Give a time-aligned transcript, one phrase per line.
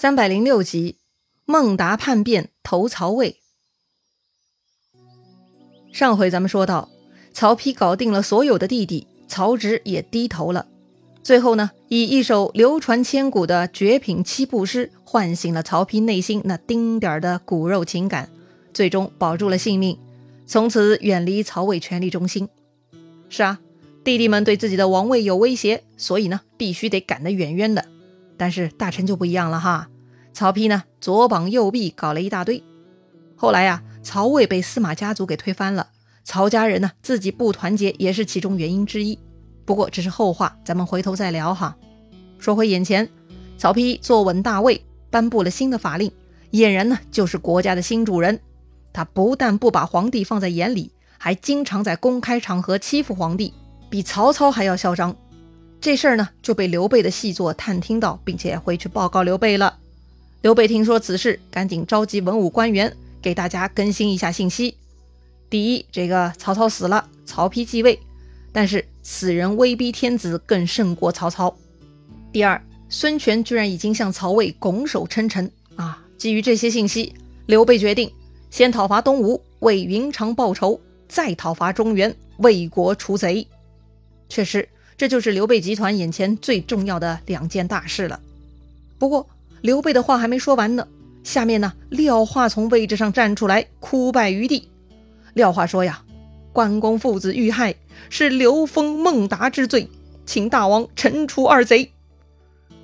[0.00, 0.94] 三百零六集，
[1.44, 3.40] 孟达叛变投曹魏。
[5.92, 6.88] 上回咱们说到，
[7.32, 10.68] 曹丕搞定了所有的弟弟，曹植也低头了。
[11.24, 18.30] 最后呢，以一首流传千古的绝品七步诗，唤醒了曹丕内心那丁点儿的骨肉情感，
[18.72, 19.98] 最终保住了性命，
[20.46, 22.48] 从此远离曹魏权力中心。
[23.28, 23.58] 是啊，
[24.04, 27.84] 弟弟们对自己的王位有威胁，所以呢，必须得赶得远远的。
[28.38, 29.88] 但是大臣就不一样了哈，
[30.32, 32.62] 曹丕呢左膀右臂搞了一大堆，
[33.36, 35.88] 后来呀，曹魏被司马家族给推翻了，
[36.24, 39.18] 曹家人呢自己不团结也是其中原因之一。
[39.66, 41.76] 不过这是后话，咱们回头再聊哈。
[42.38, 43.10] 说回眼前，
[43.58, 46.10] 曹丕坐稳大位，颁布了新的法令，
[46.52, 48.40] 俨然呢就是国家的新主人。
[48.92, 53.52] 他不但不把皇帝放在眼里，还经常在公开场合欺负皇帝，
[53.90, 55.14] 比曹操还要嚣张。
[55.80, 59.78] 这事儿呢，就被刘备的细作探听到，并且回去报告刘备了。
[60.42, 64.76] 刘备听说此事，赶紧召集文武官员，给大家更新一下信息。
[65.48, 67.98] 第一，这个曹操死了，曹丕继位，
[68.52, 71.56] 但是此人威逼天子，更胜过曹操。
[72.32, 76.04] 第二，孙权居然已经向曹魏拱手称臣啊！
[76.18, 77.14] 基于这些信息，
[77.46, 78.12] 刘备决定
[78.50, 83.46] 先讨伐东吴，为云长报仇，再讨伐中原，为国除贼。
[84.28, 84.68] 确实。
[84.98, 88.20] 这就是刘备集团眼前最重要的两件大事了。
[88.98, 89.28] 不过
[89.60, 90.88] 刘备的话还没说完呢，
[91.22, 94.68] 下面呢廖化从位置上站出来，哭拜于地。
[95.34, 96.02] 廖化说呀
[96.52, 97.76] ：“关公父子遇害，
[98.10, 99.88] 是刘封、孟达之罪，
[100.26, 101.92] 请大王惩处二贼。”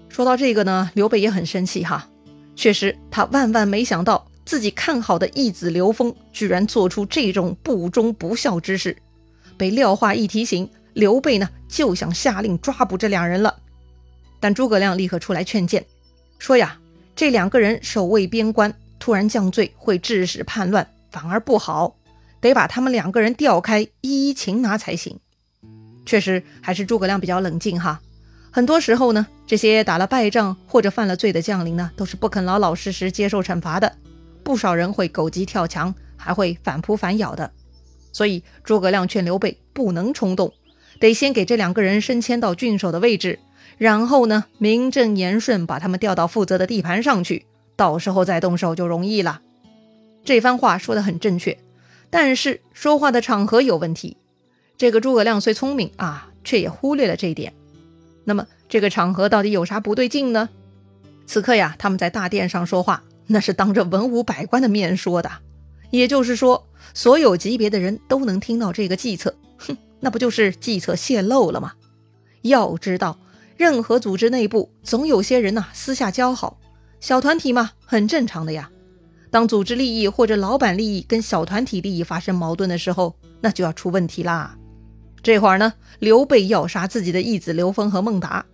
[0.09, 2.09] 说到这个呢，刘备也很生气哈。
[2.55, 8.97] 确实，他万万没想到自己看好的义子刘封，居然做出这种不忠不孝之事。
[9.57, 10.71] 被廖化一提醒。
[10.95, 13.55] 刘备呢就想下令抓捕这两人了，
[14.41, 15.85] 但诸葛亮立刻出来劝谏，
[16.39, 16.79] 说呀，
[17.15, 21.97] 这两个人守卫边关，突然降罪会致使叛乱，反而不好，
[22.41, 25.19] 得把他们两个人调开，一一擒拿才行。
[26.07, 28.01] 确实，还是诸葛亮比较冷静哈。
[28.51, 33.97] 很多时候呢，这些打了败仗或者犯了罪的将领呢，都是不肯老老实实接受惩罚的，
[34.45, 37.51] 不少人会狗急跳墙，还会反扑反咬的。
[38.13, 40.53] 所以诸葛亮劝刘备不能冲动。
[41.01, 43.39] 得先给这两个人升迁到郡守的位置，
[43.79, 47.47] 然后呢，名正言顺把他们调到负责的地盘上去，
[47.77, 49.41] 到时候再动手就容易了。
[50.25, 51.59] 这番话说的很正确，
[52.09, 54.17] 但是说话的场合有问题。
[54.79, 57.53] 这个诸葛亮虽聪明啊，却也忽略了这一点。
[58.25, 60.49] 那么这个场合到底有啥不对劲呢？
[61.27, 65.31] 此刻呀，他们在大殿上说话，那是当着文武百官的面说的，
[65.91, 69.35] 也就是说，所有级别的人都能听到这个计策。
[69.59, 69.77] 哼。
[70.01, 71.73] 那不就是计策泄露了吗？
[72.43, 73.19] 要知道，
[73.57, 76.59] 任何组织内部总有些人呐私下交好，
[77.01, 78.71] 小团体嘛，很正常的呀。
[79.31, 84.57] 当组织利益或者老板利益跟小团体利益发生矛盾的时候，那就要出问题啦。
[85.23, 88.45] 这会儿呢，刘备要杀自己的义子刘封和孟达。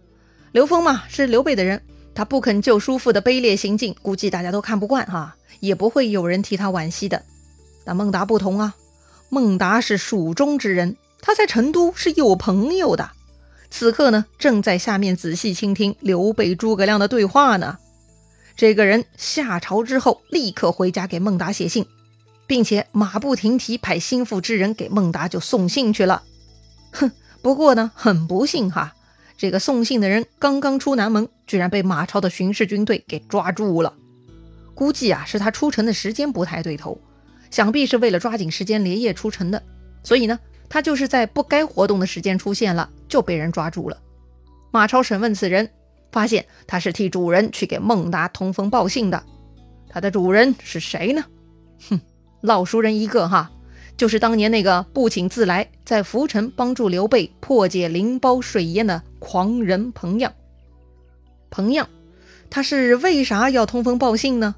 [0.53, 1.83] 刘封嘛是刘备的人，
[2.15, 7.23] 他不肯救叔父的卑劣行径，估计大家都看不惯哈，也不会有人替他惋惜的。
[7.85, 8.75] 但孟达不同啊，
[9.29, 10.97] 孟达是蜀中之人。
[11.23, 13.11] 他在成都是有朋友的，
[13.71, 17.79] 此刻呢，正在下面仔细倾听刘备、诸葛亮的对话呢。
[18.57, 21.87] 这个人下朝之后，立刻回家给孟达写信，
[22.47, 26.23] 并且马不停蹄派心腹之人给孟达就送信去了。
[26.93, 27.11] 哼，
[27.43, 28.95] 不过呢，很不幸哈，
[29.39, 33.95] 这个送信的人刚刚出南门，居然被马超的巡视军队给抓住了。
[34.75, 37.01] 估计啊，是他出城的时间不太对头，
[37.51, 39.63] 想必是为了抓紧时间连夜出城的，
[40.03, 40.39] 所以呢。
[40.71, 43.99] 他就是在不该活动的时间出现了，就被人抓住了。
[44.71, 45.69] 马超审问此人，
[46.13, 49.23] 发现他是替主人去给孟达通风报信的。
[49.89, 51.25] 他的主人是谁呢？
[51.89, 52.01] 哼，
[52.41, 53.51] 老熟人一个哈，
[53.97, 60.33] 就是当年那个不请自来，在浮尘帮助刘备破解灵包水淹的狂人彭样。
[61.51, 61.89] 彭样，
[62.49, 64.55] 他是为啥要通风报信呢？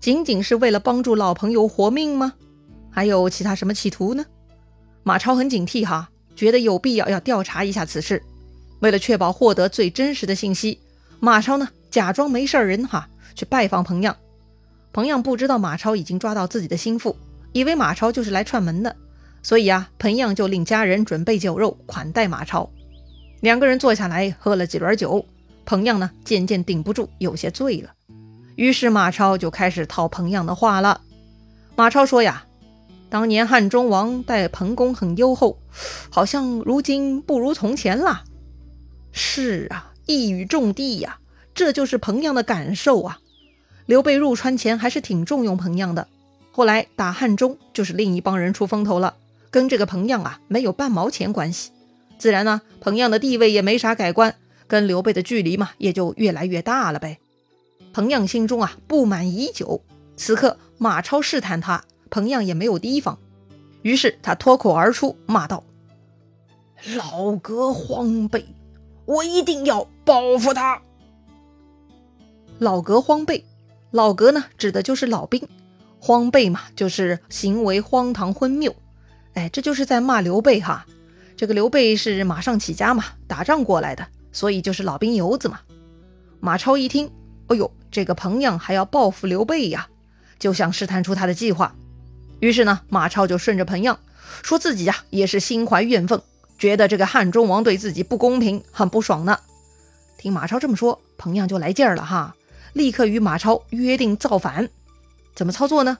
[0.00, 2.32] 仅仅是为了帮助老朋友活命吗？
[2.90, 4.26] 还有其他什么企图呢？
[5.04, 8.22] 马超很警惕哈，觉得有必要要调查一下此事。
[8.80, 10.80] 为了确保获得最真实的信息，
[11.20, 14.16] 马超呢假装没事人哈，去拜访彭样。
[14.94, 17.14] 彭样不知道马超已经抓到自己的心腹，
[17.52, 18.96] 以为马超就是来串门的，
[19.42, 22.68] 所以啊，彭样就令家人准备酒肉款待马超。
[23.40, 25.22] 两个人坐下来喝了几轮酒，
[25.66, 27.90] 彭样呢渐渐顶不住，有些醉了。
[28.56, 31.02] 于是马超就开始套彭样的话了。
[31.76, 32.46] 马超说呀。
[33.14, 35.60] 当年汉中王待彭公很优厚，
[36.10, 38.24] 好像如今不如从前了。
[39.12, 41.18] 是啊，一语中的呀，
[41.54, 43.20] 这就是彭样的感受啊。
[43.86, 46.08] 刘备入川前还是挺重用彭样的，
[46.50, 49.14] 后来打汉中就是另一帮人出风头了，
[49.48, 51.70] 跟这个彭样啊没有半毛钱关系。
[52.18, 54.34] 自然呢，彭样的地位也没啥改观，
[54.66, 57.20] 跟刘备的距离嘛也就越来越大了呗。
[57.92, 59.84] 彭样心中啊不满已久，
[60.16, 61.84] 此刻马超试探他，
[62.14, 63.18] 彭样也没有提防，
[63.82, 65.64] 于是他脱口而出骂道
[66.94, 68.46] ：“老哥荒背，
[69.04, 70.80] 我一定要报复他！”
[72.60, 73.44] 老格荒背。
[73.90, 75.42] 老格呢，指的就是老兵；
[75.98, 78.72] 荒背嘛，就是行为荒唐昏谬。
[79.32, 80.86] 哎，这就是在骂刘备哈。
[81.36, 85.58] 这个刘备是马上起家嘛，打仗过来的，所以就是老兵油子嘛。
[86.38, 87.10] 马超一听，
[87.48, 89.88] 哎呦，这个彭样还要报复刘备呀，
[90.38, 91.74] 就想试探出他的计划。
[92.40, 93.98] 于是呢，马超就顺着彭样，
[94.42, 96.20] 说自己呀也是心怀怨愤，
[96.58, 99.38] 觉得这个汉中王对自己不公平，很不爽呢。
[100.18, 102.34] 听马超这么说，彭样就来劲儿了哈。
[102.72, 104.68] 立刻与马超约定造反，
[105.34, 105.98] 怎么操作呢？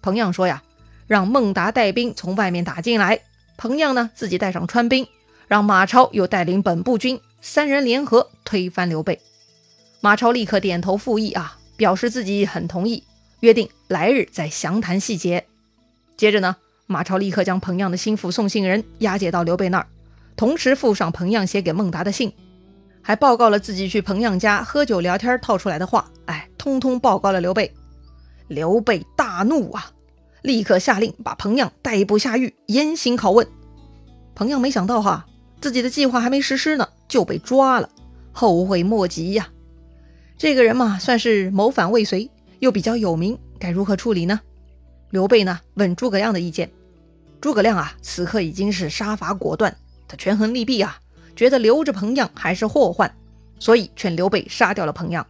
[0.00, 0.62] 彭样说呀，
[1.06, 3.20] 让孟达带兵从外面打进来，
[3.56, 5.06] 彭样呢自己带上川兵，
[5.48, 9.20] 让马超又带领本部军，三人联合推翻刘备。
[10.00, 13.04] 马超立刻点头附议啊，表示自己很同意，
[13.40, 15.46] 约定来日再详谈细节。
[16.16, 16.56] 接着呢，
[16.86, 19.86] 马超立刻将彭样的心腹送信人押解到刘备那儿，
[20.36, 22.32] 同时附上彭样写给孟达的信。
[23.02, 27.70] 还报告了自己去彭样家喝酒聊天套出来的话，哎，通通报告了刘备。
[28.48, 29.90] 刘备大怒啊，
[30.42, 33.46] 立刻下令把彭样逮捕下狱，严刑拷问。
[34.34, 35.26] 彭样没想到哈，
[35.60, 37.88] 自己的计划还没实施呢，就被抓了，
[38.32, 39.48] 后悔莫及呀。
[40.38, 42.30] 这个人嘛，算是谋反未遂，
[42.60, 44.40] 又比较有名，该如何处理呢？
[45.14, 46.68] 刘备呢，问诸葛亮的意见。
[47.40, 49.76] 诸葛亮啊，此刻已经是杀伐果断，
[50.08, 50.98] 他权衡利弊啊。
[51.36, 53.14] 觉得留着彭样还是祸患，
[53.60, 55.24] 所以劝刘备杀掉了彭样。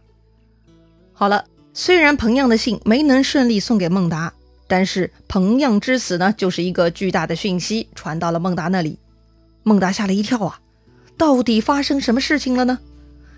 [1.13, 4.33] 好了，虽然彭样的信没能顺利送给孟达，
[4.65, 8.97] 但是彭样之死呢，就是一个巨大的讯息传到了孟达那里。
[9.61, 10.59] 孟达吓了一跳啊，
[11.15, 12.79] 到底发生什么事情了呢？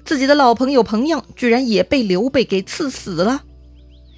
[0.06, 3.44] 自己的老朋友彭样居然也被刘备给赐死了。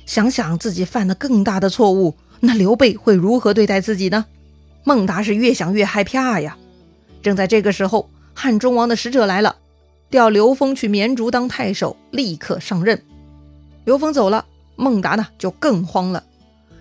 [0.09, 4.25] 想想自己犯了更大的错误，那刘备会如何对待自己呢？
[4.83, 6.57] 孟达是越想越害怕呀。
[7.21, 8.09] 正在这个时候。
[8.33, 9.57] 汉中王的使者来了，
[10.09, 13.03] 调刘封去绵竹当太守，立刻上任。
[13.83, 14.45] 刘封走了，
[14.77, 16.23] 孟达呢就更慌了。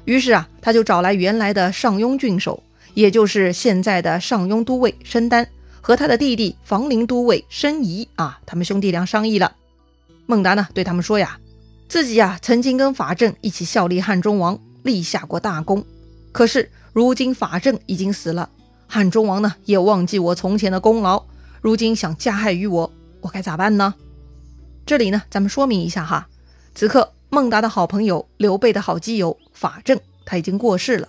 [0.05, 2.63] 于是啊，他就找来原来的上庸郡守，
[2.95, 5.49] 也就是现在的上庸都尉申丹，
[5.81, 9.57] 和他的弟弟房陵都尉申仪啊，他们兄弟俩商议了。
[10.27, 11.41] 孟达呢对他们说呀，
[11.89, 15.85] 自己呀曾经跟法正一起效力汉中王，立下过大功。
[16.33, 18.51] 可是如今法正已经死了，
[18.87, 21.25] 汉中王呢也忘记我从前的功劳。
[21.63, 22.93] 如今想加害于我，
[23.23, 23.95] 我该咋办呢？
[24.85, 26.29] 这里呢，咱们说明一下哈。
[26.75, 31.09] 此刻孟达的好朋友刘备的好基友法正他已经过世了。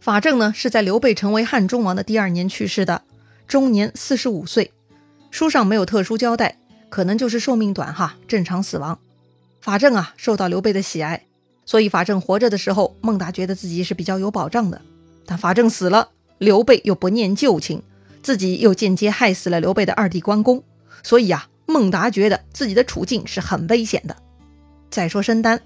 [0.00, 3.02] 法正呢是在刘备成为汉中王的第二年去世的，
[3.48, 4.72] 终年四十五岁。
[5.30, 6.58] 书上没有特殊交代，
[6.88, 8.98] 可能就是寿命短哈，正常死亡。
[9.60, 11.26] 法正啊受到刘备的喜爱，
[11.64, 14.80] 所以法正活着的时候，孟达觉得自己是比较有保障的。
[15.26, 16.08] 但法正死了，
[16.38, 17.82] 刘备又不念旧情。
[18.22, 20.62] 自己又间接害死了刘备的二弟关公，
[21.02, 24.14] 所以呀，孟达觉得自己的处境是很危险的。
[24.90, 25.62] 再说申丹，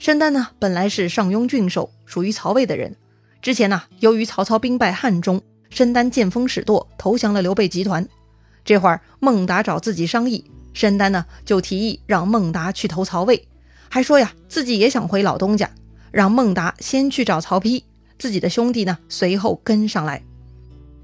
[0.00, 2.96] 申丹呢本来是上庸郡守，属于曹魏的人。
[3.40, 8.08] 之前呢，由于曹操兵败汉中，申丹见风使舵，投降了刘备集团。
[8.64, 13.48] 这会儿孟达找自己商议，申丹呢就提议让孟达去投曹魏，
[13.88, 15.70] 还说呀自己也想回老东家，
[16.10, 17.82] 让孟达先去找曹丕，
[18.18, 20.22] 自己的兄弟呢随后跟上来。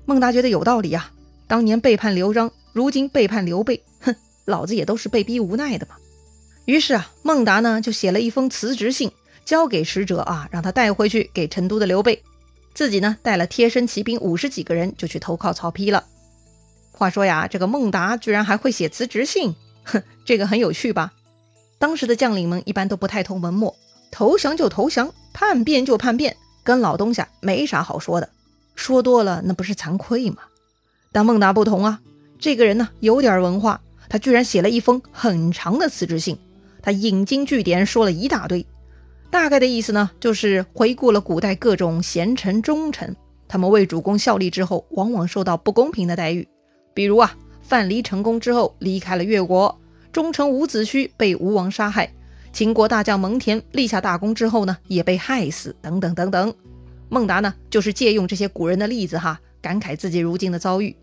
[0.07, 1.11] 孟达觉得有道理呀，
[1.47, 4.15] 当年背叛刘璋，如今背叛刘备， 哼，
[4.47, 5.97] 老子也都是被逼无奈的嘛。
[6.65, 9.11] 于是啊，孟达呢就写了一封辞职信，
[9.45, 12.23] 交给使者啊，让他带回去给成都的刘备。
[12.75, 16.05] 自己呢带了贴身骑兵五十几个人，就去投靠曹丕了。
[16.99, 21.12] 话说呀，这个孟达居然还会写辞职信，哼， 这个很有趣吧？
[21.78, 23.73] 当时的将领们一般都不太通文墨，
[24.11, 28.28] 投降就投降，叛变就叛变，跟老东家没啥好说的。
[28.75, 30.38] 说多了那不是惭愧吗？
[31.12, 32.00] 但孟达不同啊，
[32.40, 36.37] 这个人呢有点文化，他居然写了一封很长的辞职信，
[36.83, 38.67] 他引经据典说了一大堆，
[39.31, 43.14] 大概的意思呢就是回顾了古代各种贤臣忠臣，
[43.47, 46.49] 他们为主公效力之后，往往受到不公平的待遇，
[46.99, 52.12] 比如啊范蠡成功之后离开了越国，忠臣伍子胥被吴王杀害，
[52.52, 56.52] 秦国大将蒙恬立下大功之后呢也被害死，等等等等。
[57.09, 60.97] 孟达呢，就是借用这些古人的例子哈，感慨自己如今的遭遇。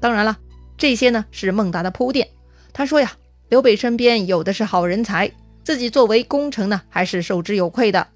[0.00, 0.38] 当然了，
[0.78, 2.26] 这些呢是孟达的铺垫。
[2.72, 3.12] 他说呀，
[3.50, 5.30] 刘备身边有的是好人才，
[5.62, 8.06] 自己作为功臣呢，还是受之有愧的。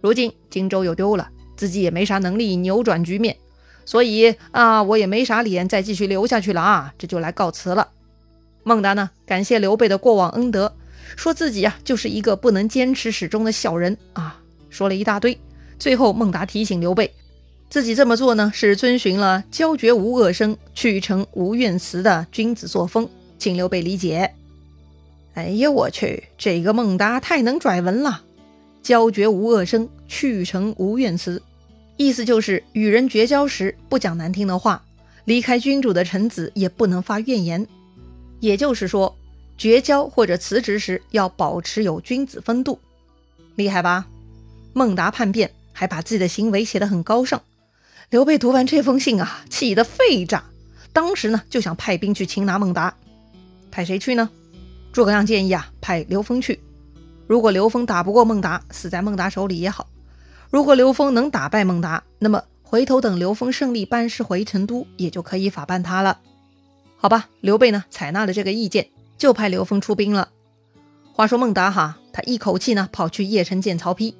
[0.00, 3.36] 如今荆州又丢了，自己也没啥能力扭转局面，
[3.84, 7.88] 所以啊，我也没啥脸再继续留下去了啊，这就来告辞了。
[8.62, 10.74] 孟达呢，感谢刘备的过往恩德，
[11.16, 15.38] 说自己呀就是一个不能坚持始终的小人啊，说了一大堆。
[15.78, 17.12] 最后，孟达提醒刘备，
[17.68, 24.32] 自己这么做呢，是遵循了“交绝无恶声，去诚无怨词”的君子作风，请刘备理解。
[25.34, 28.22] 哎呀，我去，这个孟达太能拽文了
[28.82, 31.42] ！“交绝无恶声，去诚无怨词”，
[31.96, 34.84] 意思就是与人绝交时不讲难听的话，
[35.24, 37.66] 离开君主的臣子也不能发怨言。
[38.40, 39.16] 也就是说，
[39.56, 42.78] 绝交或者辞职时要保持有君子风度，
[43.56, 44.06] 厉害吧？
[44.72, 45.50] 孟达叛变。
[45.76, 47.42] 还把自己的行为写得很高尚。
[48.08, 50.44] 刘备读完这封信啊，气得肺炸，
[50.92, 52.94] 当时呢就想派兵去擒拿孟达。
[53.72, 54.30] 派谁去呢？
[54.92, 56.60] 诸葛亮建议啊，派刘封去。
[57.26, 59.84] 如果刘封打不过孟达，死在孟达手里也好；
[60.54, 66.20] 如果刘封能打败孟达，那么回头等刘封胜利班师回成都，也就可以法办他了。
[66.96, 70.28] 好吧，刘备呢采纳了这个意见，就派刘封出兵了。
[71.12, 74.14] 话说孟达哈，他一口气呢跑去邺城见曹丕。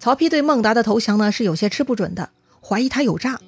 [0.00, 3.40] 曹丕对孟达的投降呢是有些吃不准的，怀疑他有诈。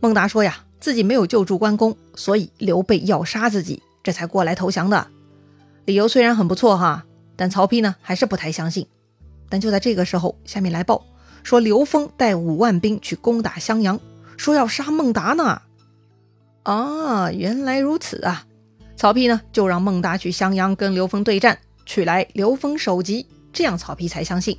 [0.00, 5.08] 孟达说呀，自己没有救助关公，所以刘备要杀自己，这才过来投降的。
[5.84, 7.04] 理由虽然很不错哈，
[7.36, 8.86] 但曹丕呢还是不太相信。
[9.50, 11.04] 但就在这个时候，下面来报
[11.42, 14.00] 说刘封带五万兵去攻打襄阳，
[14.36, 15.62] 说要杀孟达呢。
[16.62, 18.46] 啊，原来如此啊！
[18.96, 24.58] 曹丕呢就让孟达去襄阳跟刘封对战，取来刘封首级，这样曹丕才相信。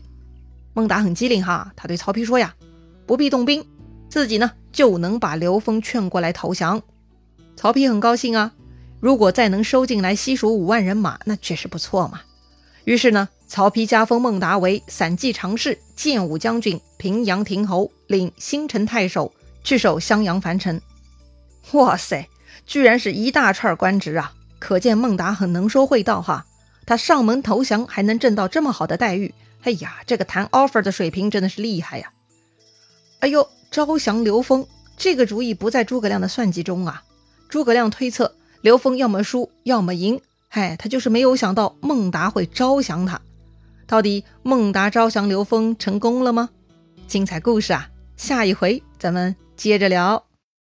[0.73, 2.55] 孟达很机灵哈，他对曹丕说呀
[3.05, 3.63] ：“不必动兵，
[4.09, 6.81] 自己呢就能把刘封劝过来投降。”
[7.55, 8.53] 曹丕很高兴啊，
[8.99, 12.21] 如果再能收进来西蜀五万人马，那确实不错嘛。
[12.85, 19.33] 于是呢，曹丕加封孟达为散骑常侍、建武将军、平阳亭侯，领新城太守，
[19.63, 20.81] 去守襄阳樊城。
[21.73, 22.27] 哇塞，
[22.65, 24.33] 居然是一大串官职啊！
[24.59, 26.45] 可见孟达很能说会道哈，
[26.85, 29.33] 他上门投降还能挣到这么好的待遇。
[29.63, 32.11] 哎呀，这个谈 offer 的水平真的是厉害呀！
[33.19, 34.65] 哎呦，招降刘封
[34.97, 37.03] 这个主意不在诸葛亮的算计中啊。
[37.47, 40.19] 诸葛亮推测刘封要么输，要么赢。
[40.53, 43.21] 嗨，他就是没有想到孟达会招降他。
[43.87, 46.49] 到底孟达招降刘封成功了吗？
[47.07, 50.21] 精彩故事啊，下一回咱们接着聊。